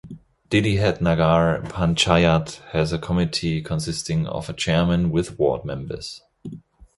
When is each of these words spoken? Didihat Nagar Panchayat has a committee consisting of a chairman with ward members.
Didihat 0.49 0.99
Nagar 0.99 1.59
Panchayat 1.69 2.59
has 2.71 2.91
a 2.91 2.97
committee 2.97 3.61
consisting 3.61 4.25
of 4.25 4.49
a 4.49 4.53
chairman 4.53 5.11
with 5.11 5.37
ward 5.37 5.63
members. 5.63 6.23